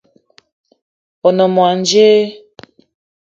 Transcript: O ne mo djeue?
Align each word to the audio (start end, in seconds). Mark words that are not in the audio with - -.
O 1.27 1.29
ne 1.35 1.45
mo 1.53 1.63
djeue? 1.87 2.23